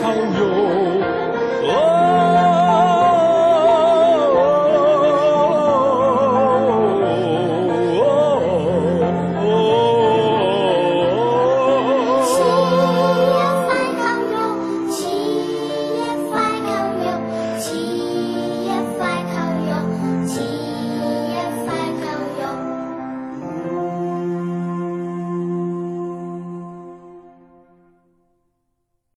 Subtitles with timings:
[0.04, 0.43] 似一块扣肉。